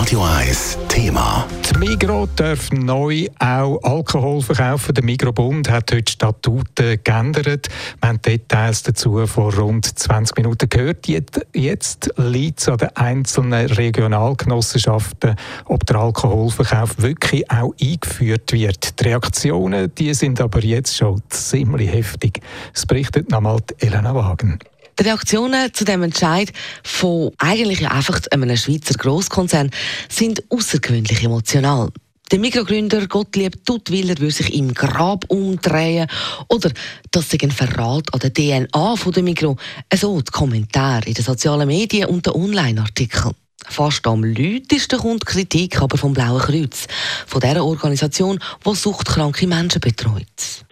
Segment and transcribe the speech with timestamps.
[0.00, 1.46] Radio 1 Thema.
[1.62, 4.94] Die Migro darf neu auch Alkohol verkaufen.
[4.94, 7.68] Der Migrobund hat heute Statuten geändert.
[8.00, 11.06] Wir haben Details dazu vor rund 20 Minuten gehört.
[11.06, 15.36] Jetzt liegt es an den einzelnen Regionalgenossenschaften,
[15.66, 18.98] ob der Alkoholverkauf wirklich auch eingeführt wird.
[18.98, 22.40] Die Reaktionen die sind aber jetzt schon ziemlich heftig.
[22.72, 24.60] Es berichtet nochmal Elena Wagen.
[25.00, 26.52] Die Reaktionen zu dem Entscheid
[26.84, 29.70] von eigentlich einfach einem Schweizer Grosskonzern
[30.10, 31.88] sind außergewöhnlich emotional.
[32.30, 36.06] Der Mikrogründer Gottlieb Duttwiller würde sich im Grab umdrehen
[36.48, 36.70] oder
[37.12, 39.56] das sei ein Verrat an der DNA von der Migro.
[39.94, 43.34] So die Kommentare in den sozialen Medien und den Online-Artikeln.
[43.68, 46.86] Fast am lautesten kommt Kritik aber vom Blauen Kreuz,
[47.26, 50.26] von der Organisation, die suchtkranke Menschen betreut.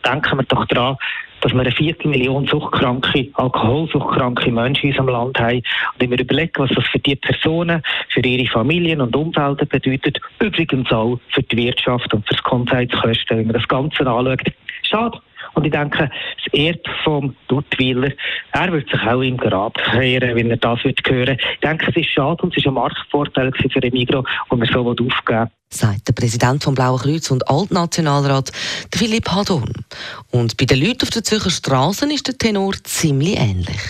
[0.04, 0.98] Denken wir doch daran,
[1.40, 5.56] dass wir eine Viertelmillion suchtkranke, alkoholsuchtkranke Menschen in unserem Land haben.
[5.56, 5.64] Und
[5.98, 10.90] wenn wir überlegen, was das für die Personen, für ihre Familien und Umfelder bedeutet, übrigens
[10.90, 14.42] auch für die Wirtschaft und für das Gesundheitskosten, wenn man das Ganze anschaut,
[14.82, 15.18] schade.
[15.54, 16.10] Und ich denke,
[16.44, 18.12] das Erd vom Duttweiler,
[18.52, 21.36] er wird sich auch im Grab kehren, wenn er das hören.
[21.54, 24.68] Ich denke, es ist schade und es ist ein Marktvorteil für den Migro und wir
[24.72, 28.52] so aufgeben sagt der Präsident vom Blauen Kreuz und Altnationalrat,
[28.94, 29.72] Philipp Hadorn.
[30.30, 33.80] Und bei den Leuten auf der Zürcher Straße ist der Tenor ziemlich ähnlich.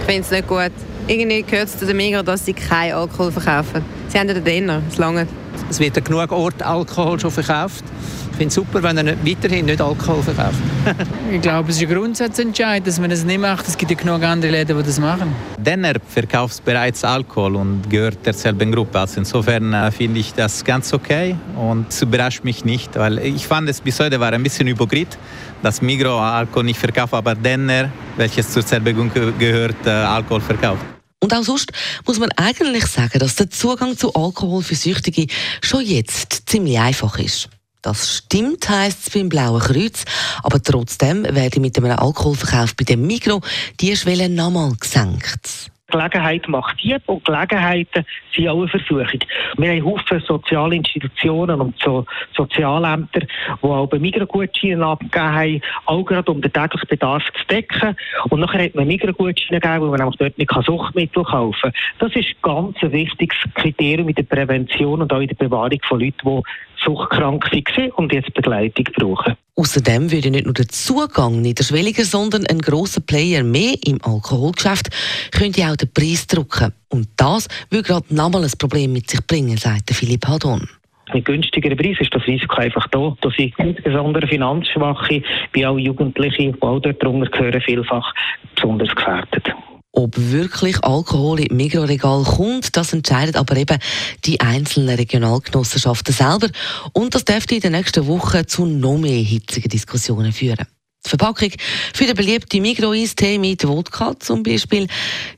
[0.00, 0.72] Ich finde es nicht gut.
[1.08, 3.84] Irgendwie gehört es zu den Migros, dass sie keinen Alkohol verkaufen.
[4.08, 5.26] Sie haben den Dinner, es lange.
[5.70, 7.84] Es wird an genug Ort Alkohol schon verkauft.
[8.30, 10.58] Ich finde es super, wenn er weiterhin nicht Alkohol verkauft.
[11.32, 13.66] ich glaube, es ist ein Grundsatzentscheid, dass man das nicht macht.
[13.66, 15.34] Es gibt ja genug andere Läden, die das machen.
[15.58, 19.00] Denner verkauft bereits Alkohol und gehört derselben Gruppe.
[19.00, 23.46] Also insofern äh, finde ich das ganz okay und es überrascht mich nicht, weil ich
[23.46, 25.16] fand es bis heute war ein bisschen hypokrit,
[25.62, 30.95] dass Migro Alkohol nicht verkauft, aber Denner, welches zur selben Gruppe gehört, äh, Alkohol verkauft.
[31.26, 31.72] Und auch sonst
[32.06, 35.26] muss man eigentlich sagen, dass der Zugang zu Alkohol für Süchtige
[35.60, 37.48] schon jetzt ziemlich einfach ist.
[37.82, 40.04] Das stimmt, heisst es beim Blauen Kreuz.
[40.44, 43.40] Aber trotzdem werde mit einem Alkoholverkauf bei dem Mikro
[43.80, 45.72] die Schwelle nochmal gesenkt.
[45.88, 48.04] Gelegenheit macht Dieb und Gelegenheiten
[48.34, 49.20] sind auch eine Versuchung.
[49.56, 52.04] Wir haben Haufen soziale Institutionen und so
[52.36, 57.96] Sozialämter, die auch bei Mikrogutscheinen abgegeben haben, auch gerade um den täglichen Bedarf zu decken.
[58.30, 61.72] Und nachher hat man Mikrogutscheine gegeben, weil man nämlich dort nicht Suchtmittel kaufen kann.
[62.00, 66.00] Das ist ganz ein wichtiges Kriterium in der Prävention und auch in der Bewahrung von
[66.00, 69.36] Leuten, die suchtkrank waren und jetzt Begleitung brauchen.
[69.56, 74.90] Außerdem würde nicht nur der Zugang niederschwelliger, sondern ein grosser Player mehr im Alkoholgeschäft
[75.32, 76.72] könnte auch den Preis drücken.
[76.88, 80.68] Und das würde gerade nochmal ein Problem mit sich bringen, sagt Philipp Hadon.
[81.14, 83.16] Mit günstigeren Preisen ist das Risiko einfach da.
[83.20, 85.22] Da sind insbesondere Finanzschwache,
[85.52, 88.12] wie auch Jugendliche, die auch dort drunter gehören, vielfach
[88.54, 89.54] besonders gefährdet.
[89.98, 93.78] Ob wirklich Alkohol im Mikroregal kommt, das entscheidet aber eben
[94.26, 96.48] die einzelnen Regionalgenossenschaften selber.
[96.92, 100.66] Und das dürfte in den nächsten Wochen zu noch mehr hitzigen Diskussionen führen.
[101.06, 101.50] Die Verpackung
[101.94, 104.86] für den beliebten Mikro-Eistee mit Wodka zum Beispiel,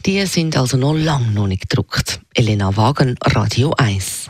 [0.04, 2.20] die sind also noch lange noch nicht gedruckt.
[2.34, 4.28] Elena Wagen, Radio 1.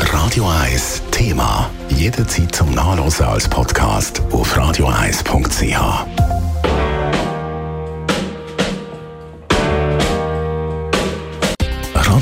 [0.00, 1.68] Radio 1 Thema.
[1.90, 6.35] Jederzeit zum Nachlesen als Podcast auf radio1.ch.